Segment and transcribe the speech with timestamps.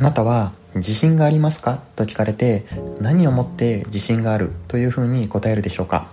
[0.00, 1.82] あなたは自信がありますか？
[1.94, 2.64] と聞かれて
[3.02, 6.08] 何をもって自信があるというふうに答えるでしょうか？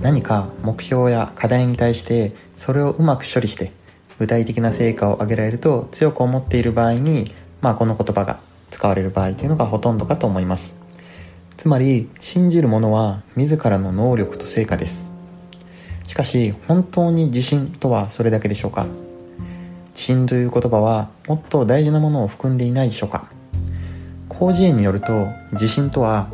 [0.00, 3.70] 何か目標や課題に対してそれをうまく処理して
[4.18, 8.40] 具体的な成果を上げられると強く思っている場合に、まあ、この言葉が
[8.72, 10.74] 使われる場合というのがほとんどかと思います。
[11.58, 15.08] つまり信じるものは自らの能力と成果です。
[16.08, 18.84] しかし本当に自信とはそれだけでしょうか？
[19.98, 23.28] 自信という言葉はもっと大事なものを含んでいないでしょうか？
[24.30, 26.30] 広辞苑によると自信とは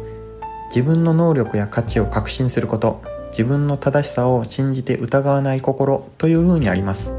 [0.69, 3.01] 自分の能力や価値を確信すること
[3.31, 7.11] 自分の正しさを信じて疑わない心というふうにあります。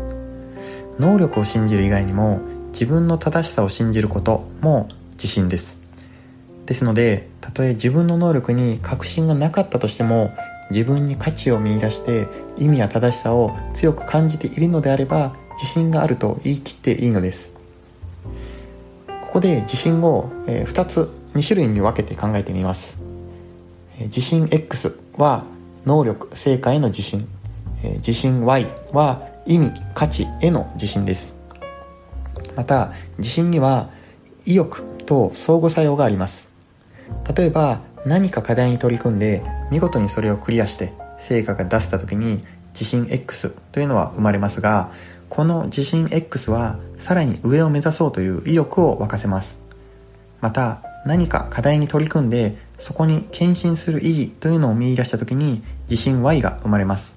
[0.99, 2.39] 能力を信じる以外にも
[2.73, 5.77] 自分の正しさを信じることも自信です。
[6.67, 10.31] ですのでたとえ自分の能力に確信がなかったとしても
[10.69, 17.51] 自分に価値を見いだして意味や正しさを強く感じているのであれば自信があると言い切っていいのです。
[19.07, 22.97] ここで自信を2つ2種類に分けて考えてみます。
[23.99, 25.43] 自信 X は
[25.85, 27.27] 能力成果への自信。
[27.97, 31.35] 自信 Y は意味価値への自信です。
[32.55, 33.89] また自信には
[34.45, 36.47] 意欲と相互作用があります。
[37.35, 44.91] 例えば何か課題に取り組んで見事にそれをクリアして成果が出せた時に自信 X というのは生まれますが
[45.29, 49.59] この自信 X はさらに上を目指そうという意欲を沸かせます。
[50.41, 57.15] また何か課題に取り組んでそこに献身する意義というのを見出した時に自信 Y が生まれます。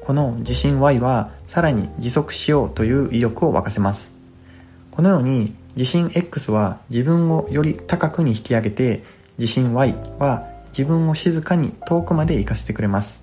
[0.00, 4.10] この自信 Y はさらに持続しようという意欲を沸かせます。
[4.92, 9.02] このように自信 X は自分をより高くに引き上げて
[9.38, 13.20] 自信 Y は自分を静かに遠くまで行かせてくれます。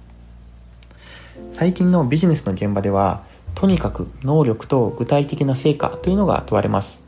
[1.52, 3.24] 最近のビジネスの現場では
[3.56, 7.02] とにかく能力と具体的な成果というのが問われます。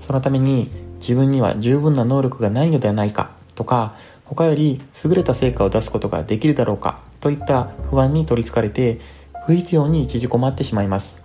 [0.00, 3.94] そのために自分には十分な能力がないのではないかとか
[4.24, 9.00] 他より優れた成果を出すことができるだろうかといった不安に取りつかれて
[9.46, 11.24] 不必要に一時困ってしまいます。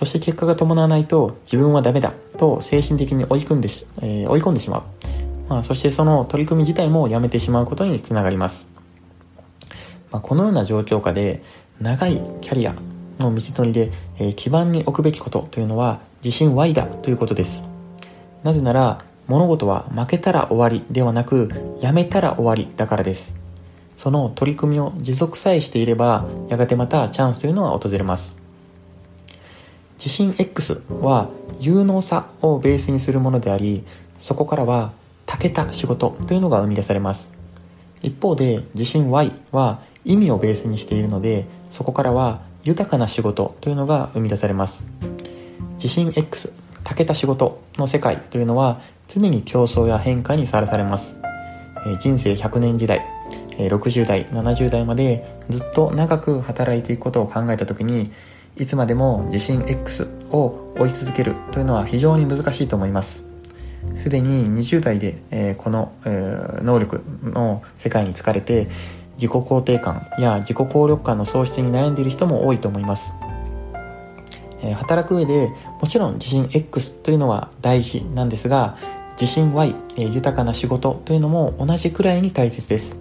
[0.00, 4.82] そして結果が伴わないと自分はダメだと精神的に追い込んでし、えー、追い込んでしまう、
[5.46, 8.66] まあ、そしてその取り組み自体もやめてしまうことにつながります、
[10.10, 11.42] まあ、このような状況下で
[11.80, 12.74] 長いキャリア
[13.20, 17.62] の道のりで、えー、基盤に置くべきことというのは自信 Y だということです。
[18.42, 21.50] なぜなら物事は負けたら終わりではなく
[21.80, 23.32] やめたら終わりだからです。
[23.96, 28.34] その取り組みを持続さえしていればやがてまたチャンスというのは訪れます。
[29.98, 31.28] 自信 X は
[31.60, 33.84] 有能さをベースにするものであり
[34.18, 34.92] そこからは
[35.26, 37.30] 長けた仕事というのが生み出されます。
[38.02, 44.86] 一方で自信 Y は意味をベースにしているのでそこからは豊かな仕事というのが生み出されます。
[45.74, 46.52] 自信 X
[46.84, 51.16] 長けた仕事の世界というのは常に競争や変化にさらされます、
[52.00, 53.06] 人生100年時代、
[53.58, 58.10] え60代70代までずっと長く働いていくことを考えた時に
[58.56, 63.24] いつまでも自信 X を追い続けるというのは非常に難しいと思います。
[63.96, 68.68] すでに20代で、この、能力の世界に疲れて
[69.20, 73.12] 自己肯定感や自己効力感の喪失に悩んでいる人も多いと思います。
[74.62, 75.50] え働く上で
[75.80, 78.76] もちろん自信 X というのは大事なんですが
[79.12, 82.96] 自信 Y、え豊かな仕事というのも同じくらいに大切です。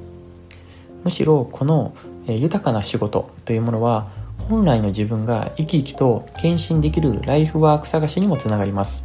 [1.06, 1.94] むしろこの、
[2.28, 4.10] え豊かな仕事というものは
[4.50, 9.04] 本来の自分が生き生きと献身できるライフワーク探しにもつながります、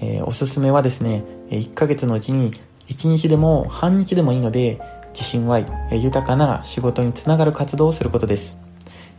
[0.00, 2.52] え、おすすめはですね1ヶ月のうちに
[2.88, 4.80] 1日でも半日でもいいので
[5.12, 8.56] 自信 Y、え豊かな仕事につながる活動をすることです、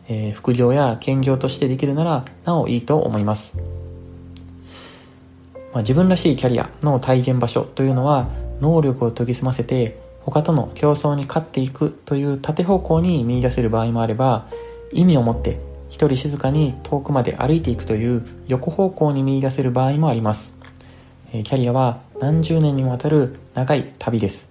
[0.08, 3.56] えー、副業や兼業としてできるならなおいいと思います。
[5.74, 8.28] まあ、自分らしいキャリアの体現場所というのは
[8.62, 14.48] 能力を研ぎ澄ませて他との競争に勝っていくという縦方向に見出せる場合もあれば
[14.92, 15.60] 意味を持って
[15.90, 20.54] 一人静かに遠くまで歩いていくという横方向に見出せる場合もあります、
[21.32, 24.48] キャリアは何十年にもわたる長い旅です、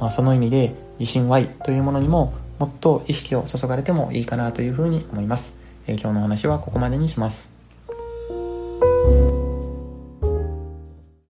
[0.00, 5.54] まあ、その意味で自信 Y というものにももっと意識を注がれてもいいかなというふうに思います、
[5.86, 7.55] え今日のお話はここまでにします。